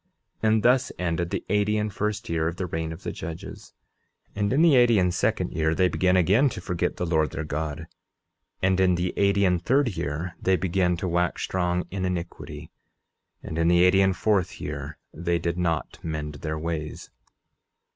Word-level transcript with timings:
11:35 0.41 0.47
And 0.49 0.63
thus 0.63 0.91
ended 0.97 1.29
the 1.29 1.45
eighty 1.47 1.77
and 1.77 1.93
first 1.93 2.27
year 2.27 2.47
of 2.47 2.55
the 2.55 2.65
reign 2.65 2.91
of 2.91 3.03
the 3.03 3.11
judges. 3.11 3.75
11:36 4.35 4.39
And 4.41 4.53
in 4.53 4.61
the 4.63 4.75
eighty 4.75 4.97
and 4.97 5.13
second 5.13 5.51
year 5.51 5.75
they 5.75 5.89
began 5.89 6.17
again 6.17 6.49
to 6.49 6.59
forget 6.59 6.97
the 6.97 7.05
Lord 7.05 7.29
their 7.29 7.43
God. 7.43 7.85
And 8.63 8.79
in 8.79 8.95
the 8.95 9.13
eighty 9.15 9.45
and 9.45 9.61
third 9.63 9.95
year 9.95 10.35
they 10.41 10.55
began 10.55 10.97
to 10.97 11.07
wax 11.07 11.43
strong 11.43 11.83
in 11.91 12.03
iniquity. 12.03 12.71
And 13.43 13.59
in 13.59 13.67
the 13.67 13.83
eighty 13.83 14.01
and 14.01 14.17
fourth 14.17 14.59
year 14.59 14.97
they 15.13 15.37
did 15.37 15.59
not 15.59 15.99
mend 16.01 16.33
their 16.41 16.57
ways. 16.57 17.11